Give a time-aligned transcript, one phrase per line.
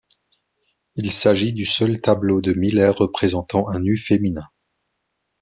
[0.95, 4.49] Il s'agit du seul tableau de Millais représentant un nu féminin.